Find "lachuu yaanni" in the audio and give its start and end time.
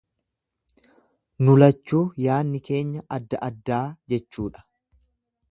1.59-2.63